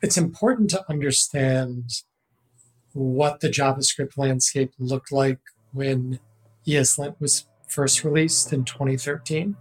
[0.00, 2.02] it's important to understand
[2.92, 5.40] what the JavaScript landscape looked like
[5.72, 6.20] when
[6.64, 9.56] ESLint was first released in 2013.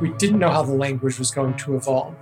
[0.00, 2.16] We didn't know how the language was going to evolve.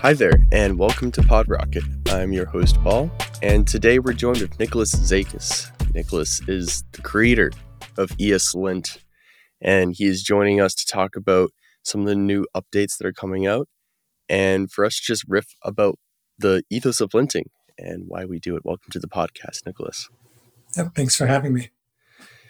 [0.00, 2.12] Hi there, and welcome to PodRocket.
[2.12, 3.08] I'm your host, Paul,
[3.40, 5.70] and today we're joined with Nicholas Zakas.
[5.94, 7.52] Nicholas is the creator
[7.98, 8.98] of ESLint,
[9.60, 11.50] and he is joining us to talk about
[11.82, 13.68] some of the new updates that are coming out
[14.28, 15.98] and for us to just riff about
[16.38, 18.64] the ethos of linting and why we do it.
[18.64, 20.08] Welcome to the podcast, Nicholas.
[20.76, 21.70] Yep, thanks for having me.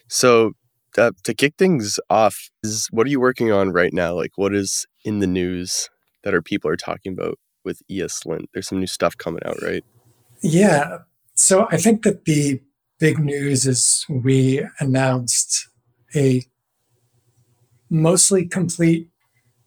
[0.08, 0.52] So,
[0.96, 4.14] uh, to kick things off, is what are you working on right now?
[4.14, 5.88] Like, what is in the news
[6.24, 8.46] that our people are talking about with ESLint?
[8.52, 9.84] There's some new stuff coming out, right?
[10.42, 10.98] Yeah.
[11.34, 12.60] So I think that the
[12.98, 15.68] big news is we announced
[16.14, 16.44] a
[17.90, 19.08] mostly complete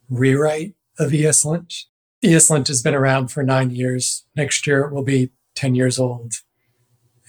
[0.09, 1.85] rewrite of ESLint.
[2.23, 4.26] ESLint has been around for nine years.
[4.35, 6.34] Next year it will be 10 years old.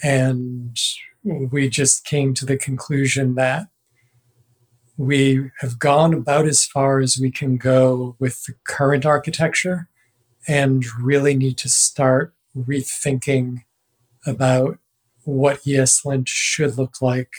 [0.02, 0.76] And
[1.24, 3.68] we just came to the conclusion that
[4.96, 9.88] we have gone about as far as we can go with the current architecture
[10.46, 13.62] and really need to start rethinking
[14.26, 14.78] about
[15.24, 17.30] what ESLint should look like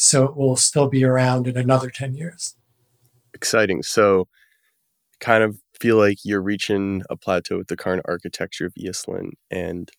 [0.00, 2.54] so it will still be around in another 10 years.
[3.34, 3.82] Exciting.
[3.82, 4.28] So,
[5.18, 9.90] kind of feel like you're reaching a plateau with the current architecture of ESLint and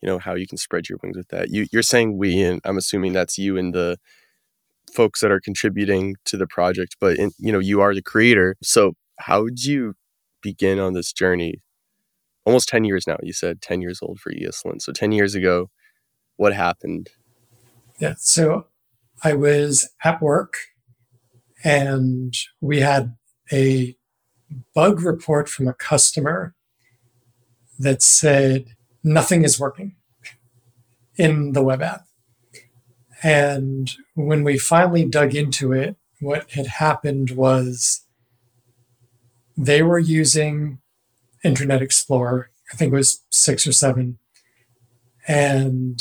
[0.00, 1.50] you know how you can spread your wings with that.
[1.50, 3.98] You, you're saying we, and I'm assuming that's you and the
[4.94, 6.96] folks that are contributing to the project.
[7.00, 8.54] But in, you know, you are the creator.
[8.62, 9.94] So, how did you
[10.40, 11.54] begin on this journey?
[12.46, 13.16] Almost 10 years now.
[13.24, 14.82] You said 10 years old for ESLint.
[14.82, 15.68] So 10 years ago,
[16.38, 17.10] what happened?
[18.00, 18.14] Yeah.
[18.16, 18.68] So
[19.22, 20.54] I was at work
[21.62, 23.16] and we had
[23.52, 23.96] a
[24.74, 26.54] bug report from a customer
[27.78, 29.96] that said nothing is working
[31.16, 32.06] in the web app.
[33.22, 38.02] And when we finally dug into it, what had happened was
[39.56, 40.78] they were using
[41.42, 44.18] Internet Explorer, I think it was six or seven,
[45.26, 46.00] and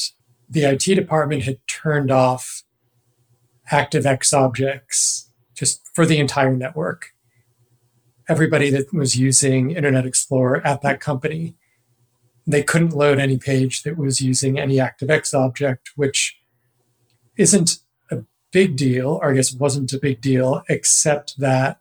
[0.50, 2.64] the IT department had turned off
[3.72, 7.14] ActiveX objects just for the entire network.
[8.30, 11.56] Everybody that was using Internet Explorer at that company,
[12.46, 16.40] they couldn't load any page that was using any ActiveX object, which
[17.36, 17.80] isn't
[18.12, 21.80] a big deal, or I guess wasn't a big deal, except that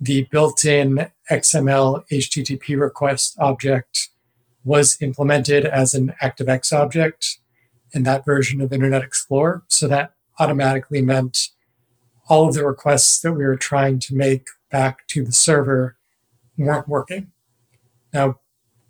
[0.00, 4.10] the built in XML HTTP request object
[4.64, 7.38] was implemented as an ActiveX object
[7.92, 9.62] in that version of Internet Explorer.
[9.68, 11.48] So that automatically meant
[12.28, 15.96] all of the requests that we were trying to make back to the server
[16.56, 17.32] weren't working.
[18.12, 18.40] Now,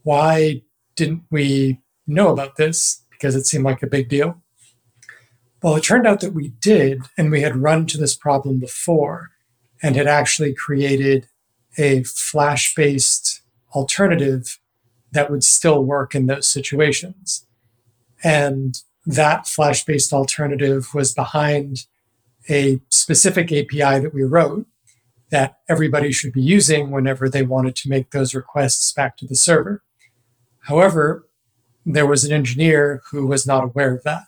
[0.03, 0.62] why
[0.97, 3.04] didn't we know about this?
[3.10, 4.42] Because it seemed like a big deal.
[5.62, 9.31] Well, it turned out that we did, and we had run to this problem before
[9.82, 11.28] and had actually created
[11.76, 13.42] a Flash based
[13.75, 14.58] alternative
[15.12, 17.47] that would still work in those situations.
[18.22, 21.86] And that Flash based alternative was behind
[22.50, 24.66] a specific API that we wrote
[25.30, 29.34] that everybody should be using whenever they wanted to make those requests back to the
[29.34, 29.82] server.
[30.60, 31.26] However,
[31.86, 34.24] there was an engineer who was not aware of that.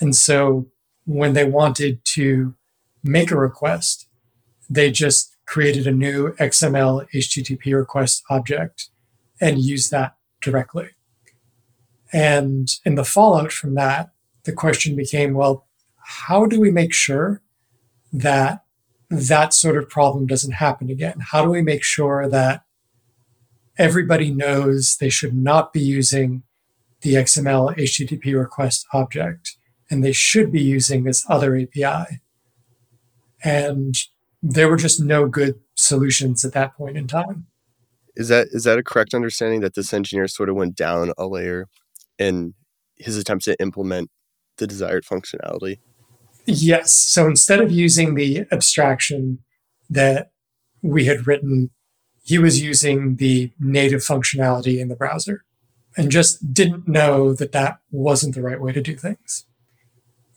[0.00, 0.66] And so
[1.06, 2.54] when they wanted to
[3.04, 4.08] make a request,
[4.68, 8.88] they just created a new XML HTTP request object
[9.40, 10.90] and used that directly.
[12.12, 14.10] And in the fallout from that,
[14.44, 15.66] the question became well,
[15.96, 17.42] how do we make sure
[18.12, 18.64] that
[19.10, 21.18] that sort of problem doesn't happen again?
[21.20, 22.64] How do we make sure that
[23.78, 26.42] everybody knows they should not be using
[27.02, 29.56] the XML HTTP request object
[29.90, 32.20] and they should be using this other API?
[33.42, 33.94] And
[34.42, 37.46] there were just no good solutions at that point in time.
[38.16, 41.26] Is that is that a correct understanding that this engineer sort of went down a
[41.26, 41.68] layer
[42.20, 42.54] in
[42.96, 44.10] his attempts to implement
[44.58, 45.78] the desired functionality?
[46.46, 46.92] Yes.
[46.92, 49.38] So instead of using the abstraction
[49.88, 50.30] that
[50.82, 51.70] we had written,
[52.22, 55.44] he was using the native functionality in the browser
[55.96, 59.46] and just didn't know that that wasn't the right way to do things,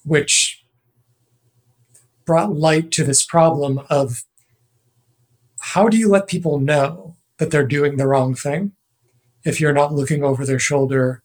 [0.03, 0.63] which
[2.25, 4.23] brought light to this problem of
[5.59, 8.71] how do you let people know that they're doing the wrong thing
[9.43, 11.22] if you're not looking over their shoulder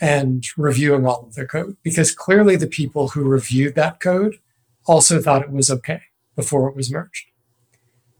[0.00, 1.76] and reviewing all of their code?
[1.82, 4.36] Because clearly the people who reviewed that code
[4.86, 6.02] also thought it was okay
[6.36, 7.26] before it was merged.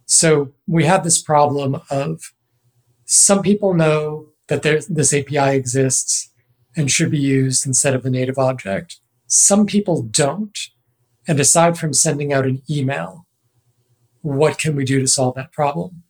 [0.06, 2.32] So we had this problem of
[3.04, 6.30] some people know that this API exists
[6.76, 9.00] and should be used instead of a native object.
[9.26, 10.58] Some people don't.
[11.26, 13.26] And aside from sending out an email,
[14.20, 16.02] what can we do to solve that problem?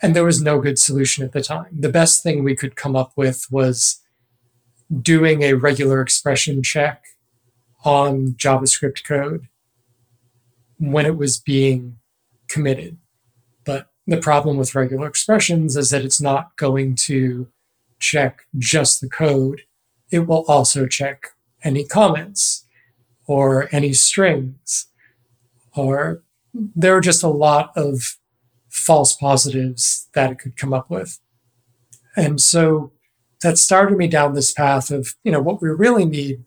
[0.00, 1.68] And there was no good solution at the time.
[1.78, 4.00] The best thing we could come up with was
[5.00, 7.04] doing a regular expression check
[7.84, 9.48] on JavaScript code
[10.78, 11.98] when it was being
[12.48, 12.98] committed.
[13.64, 17.48] But the problem with regular expressions is that it's not going to
[17.98, 19.62] check just the code.
[20.10, 21.28] It will also check
[21.62, 22.66] any comments
[23.26, 24.88] or any strings
[25.74, 26.22] or
[26.54, 28.16] there are just a lot of
[28.68, 31.18] false positives that it could come up with.
[32.16, 32.92] And so
[33.44, 36.42] that started me down this path of, you know, what we really need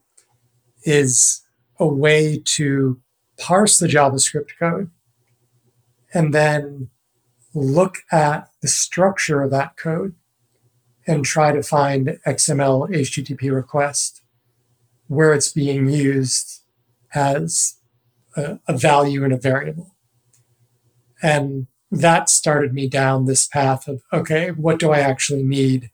[0.82, 1.46] is
[1.80, 3.00] a way to
[3.40, 4.90] parse the JavaScript code
[6.12, 6.90] and then
[7.54, 10.16] look at the structure of that code
[11.06, 14.24] and try to find XML HTTP request
[15.06, 16.64] where it's being used
[17.14, 17.76] as
[18.36, 19.96] a, a value in a variable.
[21.22, 25.92] And that started me down this path of okay, what do I actually need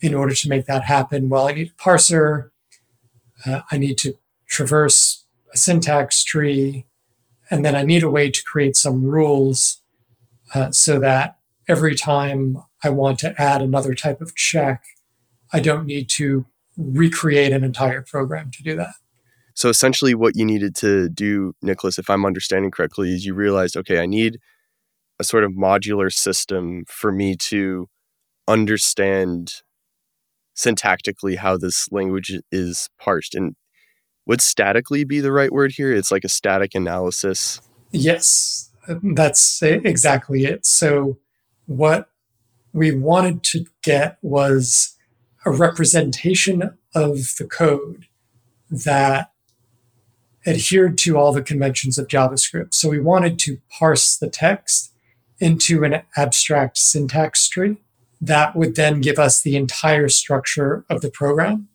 [0.00, 1.28] in order to make that happen?
[1.28, 2.50] Well, I need a parser.
[3.44, 4.14] Uh, I need to
[4.48, 6.86] traverse a syntax tree.
[7.50, 9.80] And then I need a way to create some rules
[10.54, 11.38] uh, so that
[11.68, 14.82] every time I want to add another type of check,
[15.52, 16.46] I don't need to
[16.76, 18.94] recreate an entire program to do that.
[19.54, 23.76] So essentially, what you needed to do, Nicholas, if I'm understanding correctly, is you realized,
[23.76, 24.38] okay, I need
[25.18, 27.88] a sort of modular system for me to
[28.46, 29.62] understand
[30.56, 33.34] syntactically how this language is parsed.
[33.34, 33.54] And
[34.26, 35.92] would statically be the right word here?
[35.92, 37.60] It's like a static analysis.
[37.92, 40.66] Yes, that's exactly it.
[40.66, 41.18] So,
[41.66, 42.10] what
[42.72, 44.96] we wanted to get was
[45.44, 48.06] a representation of the code
[48.70, 49.30] that
[50.46, 52.74] adhered to all the conventions of JavaScript.
[52.74, 54.92] So, we wanted to parse the text
[55.38, 57.76] into an abstract syntax tree
[58.20, 61.68] that would then give us the entire structure of the program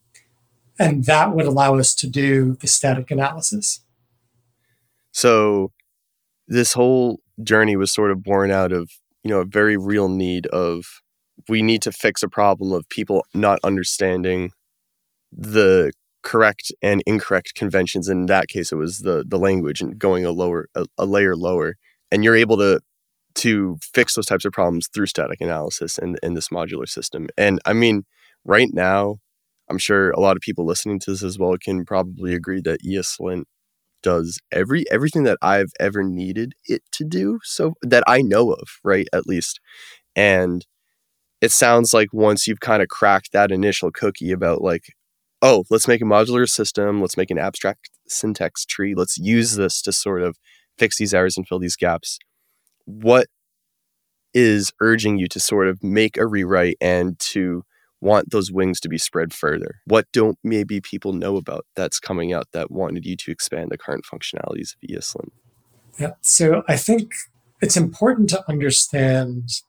[0.82, 3.82] and that would allow us to do the static analysis.
[5.12, 5.72] So
[6.48, 8.90] this whole journey was sort of born out of,
[9.24, 10.86] you know, a very real need of
[11.48, 14.52] we need to fix a problem of people not understanding
[15.32, 15.92] the
[16.24, 18.10] correct and incorrect conventions.
[18.10, 21.36] In that case, it was the the language and going a lower a, a layer
[21.36, 21.78] lower.
[22.12, 22.82] And you're able to
[23.36, 27.28] to fix those types of problems through static analysis in, in this modular system.
[27.38, 28.04] And I mean,
[28.46, 29.18] right now,
[29.70, 32.84] I'm sure a lot of people listening to this as well can probably agree that
[32.84, 33.44] ESLint
[34.04, 37.40] does every everything that I've ever needed it to do.
[37.44, 39.08] So that I know of, right?
[39.14, 39.60] At least.
[40.16, 40.66] And
[41.42, 44.94] it sounds like once you've kind of cracked that initial cookie about like,
[45.42, 49.82] oh, let's make a modular system, let's make an abstract syntax tree, let's use this
[49.84, 50.38] to sort of
[50.78, 52.20] fix these errors and fill these gaps.
[52.92, 53.28] What
[54.34, 57.64] is urging you to sort of make a rewrite and to
[58.02, 59.82] want those wings to be spread further?
[59.86, 63.78] What don't maybe people know about that's coming out that wanted you to expand the
[63.78, 65.30] current functionalities of ESLint?
[66.00, 67.14] Yeah, so I think
[67.62, 69.62] it's important to understand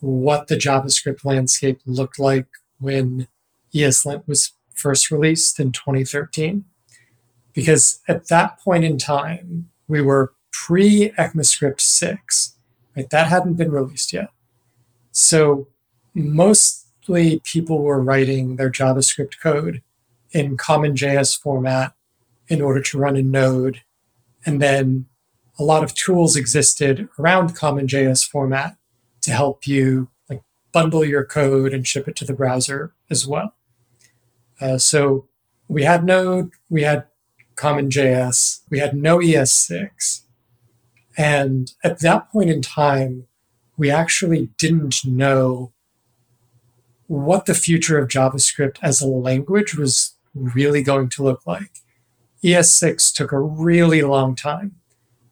[0.00, 2.46] what the JavaScript landscape looked like
[2.78, 3.26] when
[3.74, 6.64] ESLint was first released in 2013.
[7.54, 12.54] Because at that point in time, we were pre ECMAScript 6,
[12.96, 13.10] right?
[13.10, 14.28] That hadn't been released yet.
[15.10, 15.66] So
[16.14, 19.82] mostly people were writing their JavaScript code
[20.30, 21.94] in CommonJS format
[22.48, 23.82] in order to run in Node.
[24.46, 25.06] And then
[25.58, 28.76] a lot of tools existed around CommonJS format
[29.22, 30.42] to help you like
[30.72, 33.54] bundle your code and ship it to the browser as well.
[34.60, 35.28] Uh, so
[35.66, 37.06] we had Node, we had
[37.56, 40.20] CommonJS, we had no ES6.
[41.16, 43.26] And at that point in time,
[43.76, 45.72] we actually didn't know
[47.06, 51.70] what the future of JavaScript as a language was really going to look like.
[52.42, 54.76] ES6 took a really long time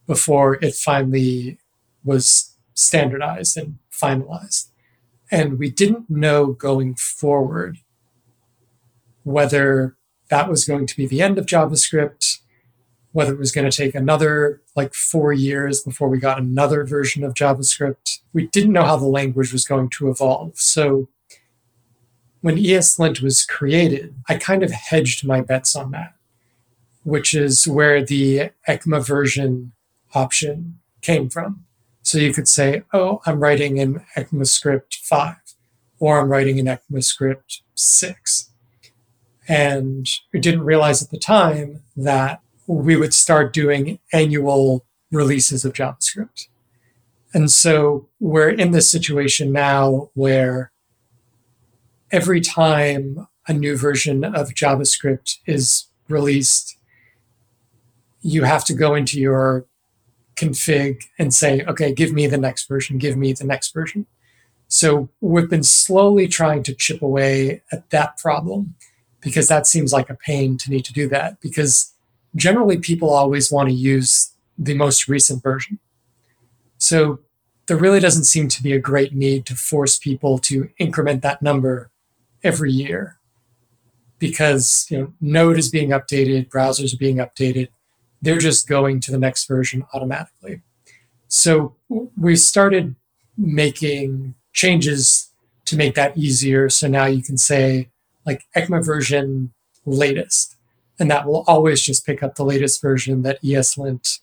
[0.07, 1.59] before it finally
[2.05, 4.69] was standardized and finalized.
[5.31, 7.79] And we didn't know going forward
[9.25, 9.97] whether
[10.29, 12.39] that was going to be the end of JavaScript,
[13.13, 17.25] whether it was going to take another like four years before we got another version
[17.25, 18.19] of JavaScript.
[18.33, 20.59] We didn't know how the language was going to evolve.
[20.59, 21.09] So
[22.41, 26.15] when ESLint was created, I kind of hedged my bets on that.
[27.05, 29.73] which is where the ECMA version
[30.15, 31.65] option came from.
[32.03, 35.37] So you could say, oh, I'm writing in ECMAScript 5,
[35.99, 38.51] or I'm writing in ECMAScript 6.
[39.49, 42.41] And we didn't realize at the time that
[42.81, 46.49] we would start doing annual releases of JavaScript.
[47.35, 50.73] And so we're in this situation now where
[52.11, 56.79] every time a new version of JavaScript is released,
[58.21, 59.67] you have to go into your
[60.37, 64.07] config and say, okay, give me the next version, give me the next version.
[64.69, 68.75] So we've been slowly trying to chip away at that problem
[69.21, 71.92] because that seems like a pain to need to do that because
[72.35, 75.79] generally people always want to use the most recent version.
[76.79, 77.21] So
[77.67, 81.43] there really doesn't seem to be a great need to force people to increment that
[81.43, 81.91] number
[82.43, 83.19] every year
[84.19, 87.69] because you know node is being updated browsers are being updated.
[88.21, 90.63] They're just going to the next version automatically.
[91.29, 91.77] So
[92.17, 92.95] we started
[93.37, 95.33] making changes
[95.65, 96.69] to make that easier.
[96.69, 97.91] So now you can say
[98.27, 99.53] like ecma version
[99.85, 100.52] latest
[101.03, 104.21] and that will always just pick up the latest version that eslint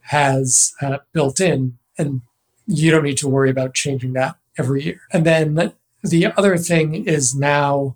[0.00, 2.20] has uh, built in and
[2.66, 5.00] you don't need to worry about changing that every year.
[5.12, 7.94] And then the other thing is now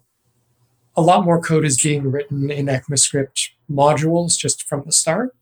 [0.94, 5.34] a lot more code is being written in ECMAScript modules just from the start.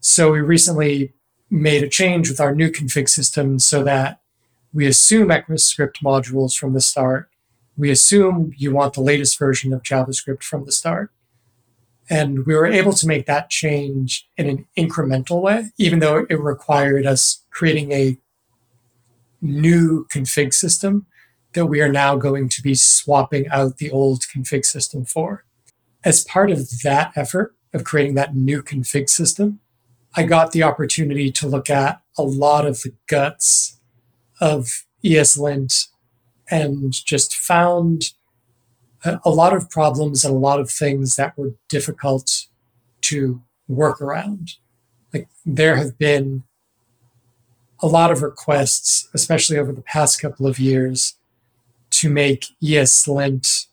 [0.00, 1.12] So we recently
[1.48, 4.20] made a change with our new config system so that
[4.72, 7.30] we assume ECMAScript modules from the start.
[7.76, 11.10] We assume you want the latest version of JavaScript from the start.
[12.08, 16.40] And we were able to make that change in an incremental way, even though it
[16.40, 18.16] required us creating a
[19.42, 21.06] new config system
[21.52, 25.44] that we are now going to be swapping out the old config system for.
[26.04, 29.60] As part of that effort of creating that new config system,
[30.14, 33.80] I got the opportunity to look at a lot of the guts
[34.40, 35.88] of ESLint
[36.50, 38.12] and just found
[39.04, 42.46] a lot of problems and a lot of things that were difficult
[43.02, 44.54] to work around.
[45.12, 46.44] Like there have been
[47.80, 51.14] a lot of requests, especially over the past couple of years,
[51.90, 53.66] to make ESLint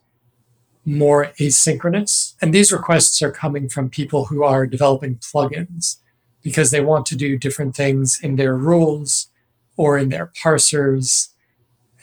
[0.85, 2.35] more asynchronous.
[2.41, 5.97] And these requests are coming from people who are developing plugins
[6.41, 9.29] because they want to do different things in their rules
[9.77, 11.29] or in their parsers.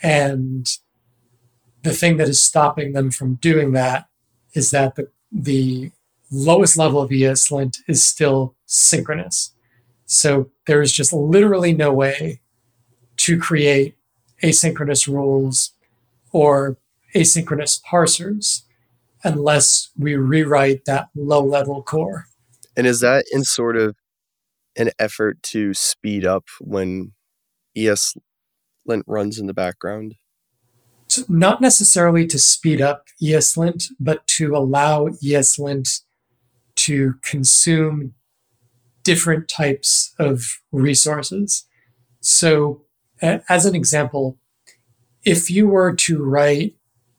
[0.01, 0.67] And
[1.83, 4.07] the thing that is stopping them from doing that
[4.53, 5.91] is that the, the
[6.31, 9.53] lowest level of ESLint is still synchronous.
[10.05, 12.41] So there is just literally no way
[13.17, 13.95] to create
[14.43, 15.71] asynchronous rules
[16.31, 16.77] or
[17.15, 18.63] asynchronous parsers
[19.23, 22.25] unless we rewrite that low level core.
[22.75, 23.95] And is that in sort of
[24.75, 27.11] an effort to speed up when
[28.87, 30.15] ESLint runs in the background?
[31.27, 36.01] not necessarily to speed up ESLint, but to allow ESLint
[36.75, 38.13] to consume
[39.03, 41.65] different types of resources.
[42.21, 42.83] So,
[43.21, 44.37] as an example,
[45.23, 46.75] if you were to write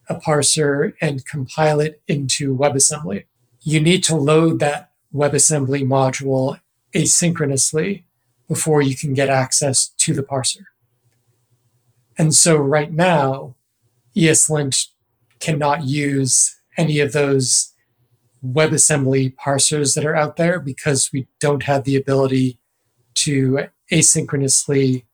[0.09, 3.25] a parser and compile it into WebAssembly,
[3.61, 6.59] you need to load that WebAssembly module
[6.95, 8.05] asynchronously
[8.49, 10.65] before you can get access to the parser.
[12.19, 13.57] And so, right now,
[14.17, 14.89] ESLint
[15.41, 17.73] cannot use any of those
[18.45, 22.59] WebAssembly parsers that are out there because we don't have the ability
[23.15, 25.05] to asynchronously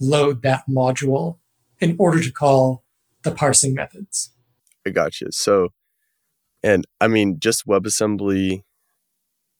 [0.00, 1.38] load that module
[1.80, 2.84] in order to call
[3.22, 4.30] the parsing methods.
[4.86, 5.28] I got you.
[5.30, 5.70] So,
[6.62, 8.62] and I mean, just WebAssembly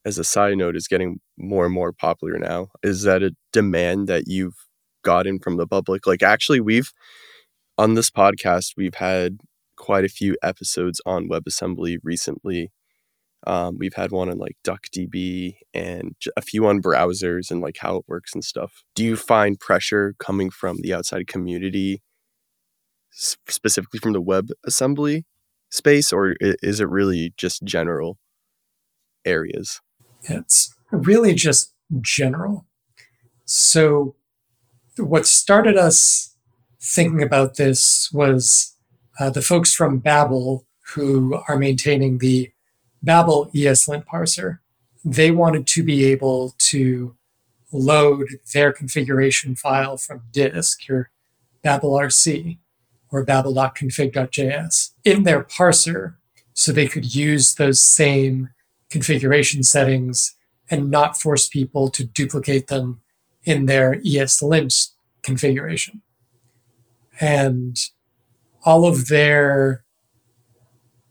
[0.04, 2.68] as a side note is getting more and more popular now.
[2.82, 4.56] Is that a demand that you've
[5.04, 6.06] gotten from the public?
[6.06, 6.92] Like, actually, we've
[7.78, 9.38] on this podcast, we've had
[9.76, 12.72] quite a few episodes on WebAssembly recently.
[13.46, 17.96] Um, we've had one on like DuckDB and a few on browsers and like how
[17.96, 18.82] it works and stuff.
[18.94, 22.02] Do you find pressure coming from the outside community,
[23.10, 25.24] specifically from the WebAssembly
[25.70, 28.18] space, or is it really just general
[29.24, 29.80] areas?
[30.22, 32.66] It's really just general.
[33.44, 34.16] So,
[34.98, 36.36] what started us
[36.80, 38.76] thinking about this was
[39.18, 42.50] uh, the folks from Babel who are maintaining the
[43.02, 44.58] Babel ESLint parser.
[45.04, 47.16] They wanted to be able to
[47.72, 51.10] load their configuration file from disk, your
[51.62, 52.58] Babel RC
[53.10, 56.16] or babel.config.js in their parser
[56.52, 58.50] so they could use those same
[58.90, 60.34] configuration settings
[60.70, 63.00] and not force people to duplicate them
[63.44, 64.90] in their ESLint
[65.22, 66.02] configuration.
[67.20, 67.76] And
[68.64, 69.84] all of their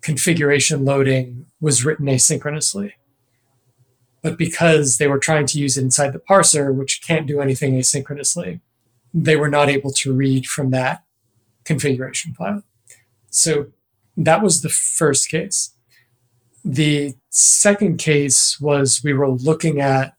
[0.01, 2.93] configuration loading was written asynchronously.
[4.21, 7.73] But because they were trying to use it inside the parser, which can't do anything
[7.73, 8.61] asynchronously,
[9.13, 11.03] they were not able to read from that
[11.65, 12.63] configuration file.
[13.29, 13.67] So
[14.17, 15.75] that was the first case.
[16.65, 20.13] The second case was we were looking at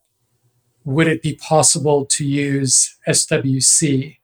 [0.84, 4.18] would it be possible to use SWC,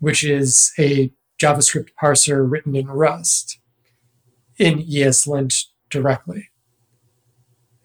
[0.00, 3.58] which is a JavaScript parser written in Rust,
[4.58, 6.48] in ESLint directly.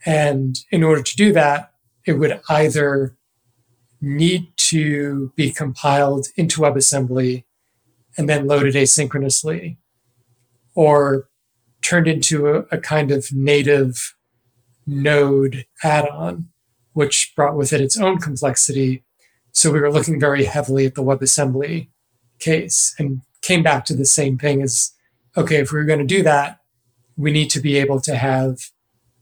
[0.05, 1.71] And in order to do that,
[2.05, 3.17] it would either
[4.01, 7.43] need to be compiled into WebAssembly
[8.17, 9.77] and then loaded asynchronously,
[10.73, 11.29] or
[11.81, 14.15] turned into a, a kind of native
[14.87, 16.50] node add on,
[16.93, 19.03] which brought with it its own complexity.
[19.51, 21.87] So we were looking very heavily at the WebAssembly
[22.39, 24.91] case and came back to the same thing as
[25.37, 26.59] okay, if we were going to do that,
[27.15, 28.71] we need to be able to have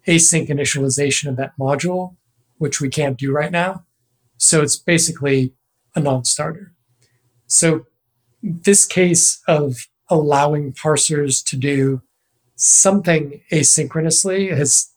[0.08, 2.16] async initialization of that module,
[2.58, 3.86] which we can't do right now.
[4.38, 5.54] So it's basically
[5.96, 6.74] a non starter.
[7.46, 7.86] So
[8.42, 12.02] this case of allowing parsers to do
[12.56, 14.92] something asynchronously has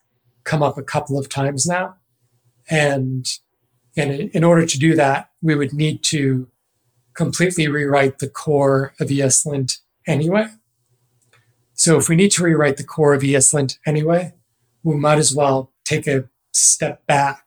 [0.45, 1.97] come up a couple of times now.
[2.71, 3.26] And,
[3.97, 6.49] and in order to do that, we would need to
[7.14, 10.49] completely rewrite the core of ESLint anyway.
[11.75, 14.35] So if we need to rewrite the core of ESLint anyway,
[14.83, 17.45] we might as well take a step back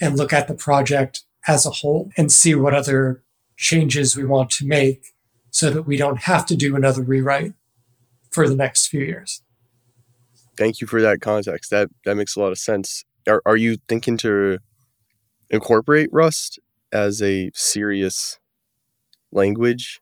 [0.00, 3.22] and look at the project as a whole and see what other
[3.56, 5.12] changes we want to make
[5.50, 7.54] so that we don't have to do another rewrite
[8.30, 9.42] for the next few years.
[10.56, 11.70] Thank you for that context.
[11.70, 13.04] That that makes a lot of sense.
[13.28, 14.58] Are are you thinking to
[15.50, 16.58] incorporate Rust
[16.92, 18.38] as a serious
[19.30, 20.00] language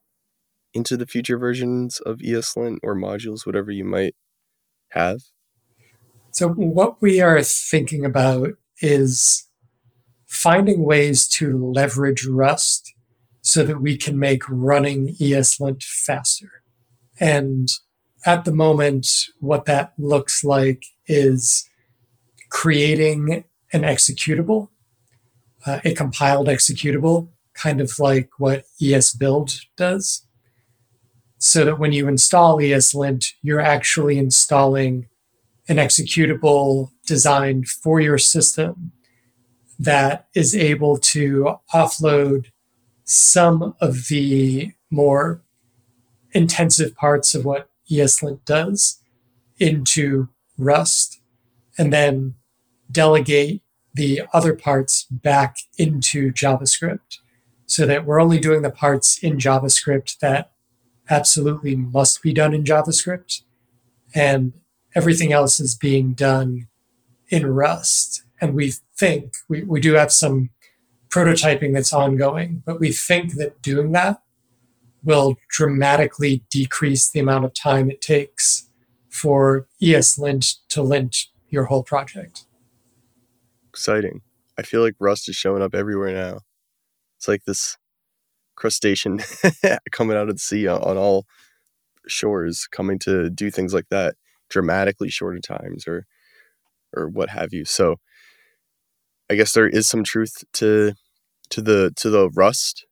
[0.72, 4.14] into the future versions of ESLint or modules, whatever you might
[4.90, 5.20] have?
[6.30, 9.48] So, what we are thinking about is
[10.26, 12.94] finding ways to leverage Rust
[13.42, 16.62] so that we can make running ESLint faster.
[17.18, 17.68] And
[18.24, 19.08] at the moment,
[19.40, 21.68] what that looks like is
[22.50, 24.68] creating an executable,
[25.64, 30.26] uh, a compiled executable, kind of like what ESBuild does.
[31.38, 35.08] So that when you install ESLint, you're actually installing
[35.68, 38.92] an executable designed for your system
[39.78, 42.46] that is able to offload
[43.04, 45.42] some of the more
[46.32, 49.00] intensive parts of what ESLint does
[49.58, 51.20] into Rust
[51.78, 52.34] and then
[52.90, 53.62] delegate
[53.94, 57.18] the other parts back into JavaScript
[57.66, 60.52] so that we're only doing the parts in JavaScript that
[61.08, 63.42] absolutely must be done in JavaScript
[64.14, 64.52] and
[64.94, 66.68] everything else is being done
[67.28, 68.24] in Rust.
[68.40, 70.50] And we think we, we do have some
[71.08, 74.22] prototyping that's ongoing, but we think that doing that
[75.02, 78.68] will dramatically decrease the amount of time it takes
[79.08, 82.44] for ESLint to lint your whole project.
[83.70, 84.22] Exciting.
[84.58, 86.40] I feel like Rust is showing up everywhere now.
[87.16, 87.78] It's like this
[88.56, 89.20] crustacean
[89.92, 91.24] coming out of the sea on, all
[92.08, 94.16] shores, coming to do things like that,
[94.48, 96.04] dramatically shorter times or
[96.96, 97.64] or what have you.
[97.64, 97.96] So
[99.30, 100.94] I guess there is some truth to
[101.50, 102.86] to the to the Rust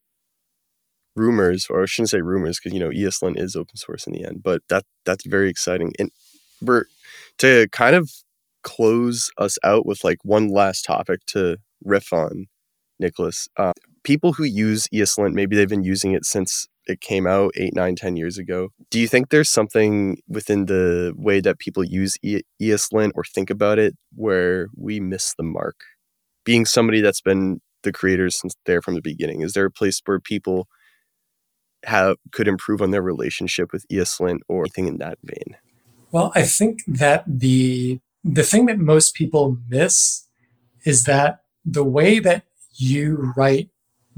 [1.17, 4.25] rumors, or I shouldn't say rumors, because you know ESLint is open source in the
[4.25, 4.45] end.
[4.45, 6.13] But that that's very exciting, and
[6.63, 6.85] we're
[7.39, 8.13] to kind of
[8.63, 12.47] close us out with like one last topic to riff on,
[12.99, 13.49] Nicholas.
[13.57, 17.75] Uh, people who use ESLint, maybe they've been using it since it came out eight,
[17.75, 18.71] nine, ten years ago.
[18.91, 23.51] Do you think there's something within the way that people use e- ESLint or think
[23.51, 25.77] about it where we miss the mark?
[26.45, 30.01] Being somebody that's been the creators since there from the beginning, is there a place
[30.07, 30.67] where people
[31.85, 35.57] have could improve on their relationship with ESLint or anything in that vein?
[36.11, 40.27] Well, I think that the the thing that most people miss
[40.85, 43.71] is that the way that you write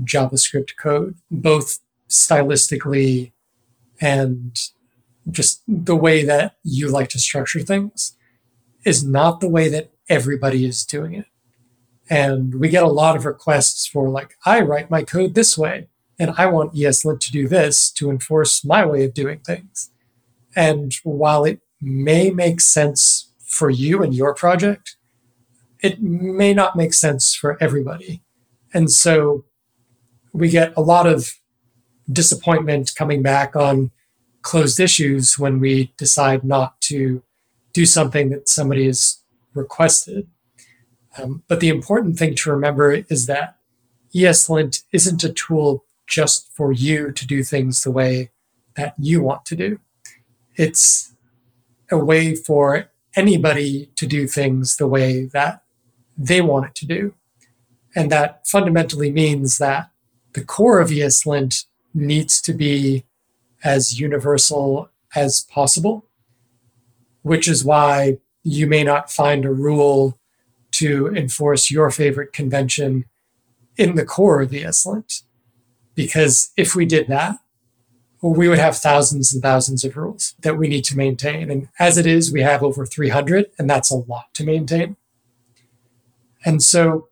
[0.03, 3.33] JavaScript code, both stylistically
[4.01, 4.59] and
[5.31, 8.17] just the way that you like to structure things,
[8.85, 11.27] is not the way that everybody is doing it.
[12.09, 15.89] And we get a lot of requests for, like, I write my code this way.
[16.19, 19.91] And I want ESLint to do this to enforce my way of doing things.
[20.55, 23.20] And while it may make sense
[23.51, 24.97] for you and your project,
[25.83, 28.23] it may not make sense for everybody.
[28.73, 29.45] And so
[30.33, 31.35] we get a lot of
[32.11, 33.91] disappointment coming back on
[34.43, 37.23] closed issues when we decide not to
[37.73, 39.19] do something that somebody has
[39.55, 40.29] requested.
[41.19, 43.57] Um, but the important thing to remember is that
[44.15, 48.31] ESLint isn't a tool just for you to do things the way
[48.77, 49.81] that you want to do.
[50.57, 51.15] It's
[51.91, 55.62] a way for anybody to do things the way that
[56.16, 57.14] they want it to do.
[57.94, 59.90] And that fundamentally means that
[60.33, 63.05] the core of ESLint needs to be
[63.64, 66.07] as universal as possible,
[67.23, 70.18] which is why you may not find a rule
[70.73, 73.05] to enforce your favorite convention
[73.77, 75.23] in the core of ESLint.
[75.94, 77.38] Because if we did that,
[78.21, 81.51] well, we would have thousands and thousands of rules that we need to maintain.
[81.51, 84.97] And as it is, we have over 300, and that's a lot to maintain.
[86.45, 87.09] And so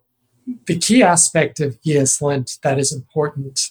[0.66, 3.70] the key aspect of ESLint that is important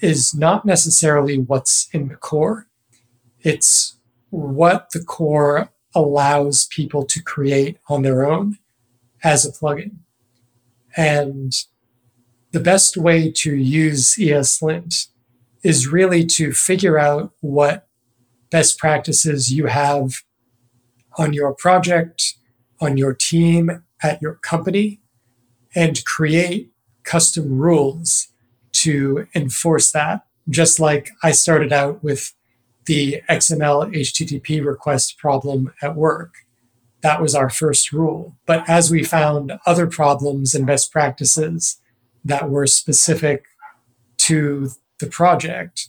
[0.00, 2.66] is not necessarily what's in the core,
[3.42, 3.96] it's
[4.30, 8.58] what the core allows people to create on their own
[9.22, 9.96] as a plugin.
[10.96, 11.52] And
[12.52, 15.08] the best way to use ESLint
[15.62, 17.86] is really to figure out what
[18.50, 20.22] best practices you have
[21.18, 22.34] on your project,
[22.80, 25.00] on your team, at your company,
[25.74, 26.72] and create
[27.04, 28.28] custom rules
[28.72, 30.24] to enforce that.
[30.48, 32.32] Just like I started out with
[32.86, 36.34] the XML HTTP request problem at work.
[37.02, 38.36] That was our first rule.
[38.46, 41.80] But as we found other problems and best practices
[42.24, 43.44] that were specific
[44.18, 45.88] to the project,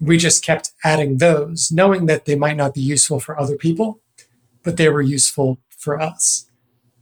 [0.00, 4.00] we just kept adding those, knowing that they might not be useful for other people,
[4.62, 6.48] but they were useful for us.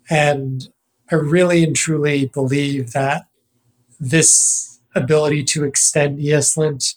[0.09, 0.69] And
[1.11, 3.27] I really and truly believe that
[3.99, 6.95] this ability to extend ESLint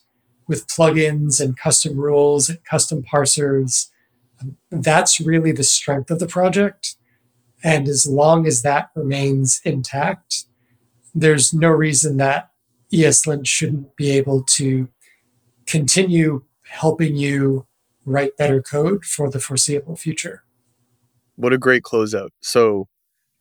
[0.47, 3.87] with plugins and custom rules and custom parsers,
[4.71, 6.95] that's really the strength of the project.
[7.63, 10.45] And as long as that remains intact,
[11.13, 12.48] there's no reason that
[12.91, 14.89] ESLint shouldn't be able to
[15.65, 17.65] continue helping you
[18.05, 20.43] write better code for the foreseeable future.
[21.35, 22.29] What a great closeout.
[22.41, 22.87] So,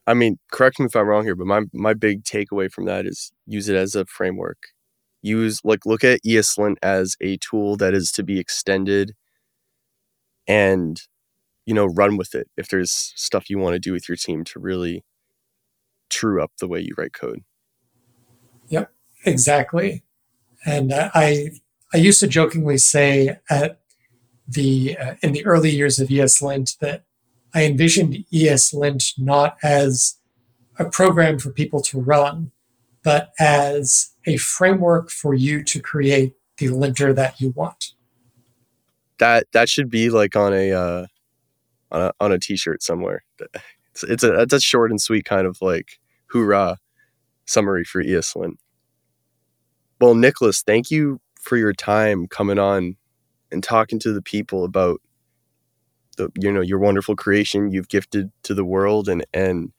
[0.07, 3.07] I mean, correct me if I'm wrong here, but my, my big takeaway from that
[3.07, 4.59] is use it as a framework.
[5.23, 9.15] Use, like, look at ESLint as a tool that is to be extended
[10.47, 11.03] and,
[11.67, 14.45] you know, run with it if there's stuff you want to do with your team
[14.45, 15.05] to really
[16.09, 17.41] true up the way you write code.
[18.69, 18.91] Yep,
[19.29, 20.03] exactly.
[20.67, 21.51] And uh, I
[21.93, 23.81] I used to jokingly say at
[24.47, 27.05] the uh, in the early years of ESLint that
[27.55, 30.17] I envisioned ESLint not as
[30.79, 32.53] a program for people to run,
[33.03, 37.93] but as a framework for you to create the linter that you want.
[39.19, 41.07] That that should be like on a uh,
[41.91, 43.25] on a on a t-shirt somewhere.
[43.93, 46.79] It's, it's a that's a short and sweet kind of like hoorah
[47.47, 48.57] summary for ESLint.
[50.01, 52.97] Well, Nicholas, thank you for your time coming on
[53.51, 55.01] and talking to the people about
[56.17, 59.73] the you know your wonderful creation you've gifted to the world and and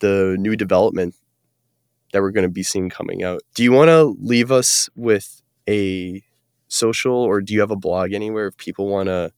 [0.00, 1.14] the new development
[2.12, 3.42] that we're going to be seeing coming out.
[3.54, 6.22] Do you want to leave us with a
[6.68, 9.32] social or do you have a blog anywhere if people want to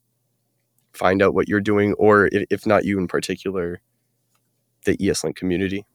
[0.93, 3.81] find out what you're doing or if, not you in particular
[4.85, 5.87] the ESLint community?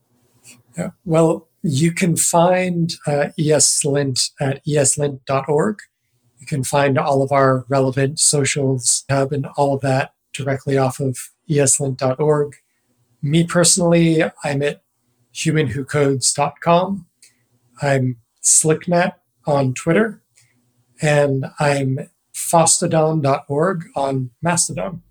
[0.78, 0.90] Yeah.
[1.06, 5.80] Well, you can find uh, ESLint at eslint.org.
[6.40, 11.00] You can find all of our relevant socials hub and all of that directly off
[11.00, 11.18] of
[11.50, 12.56] eslint.org.
[13.22, 14.82] Me personally, I'm at
[15.34, 17.06] humanwhocodes.com.
[17.82, 19.14] I'm Slicknet
[19.46, 20.22] on Twitter,
[21.02, 25.04] and I'm fosstodon.org on Mastodon.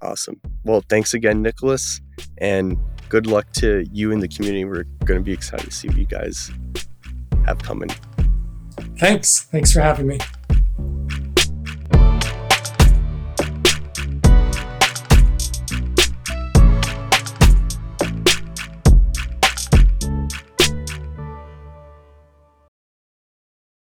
[0.00, 0.40] Awesome.
[0.64, 2.00] Well, thanks again, Nicholas,
[2.38, 2.78] and
[3.12, 4.64] good luck to you and the community.
[4.64, 6.50] We're going to be excited to see what you guys
[7.44, 7.90] have coming.
[8.98, 9.42] Thanks.
[9.42, 10.18] Thanks for having me.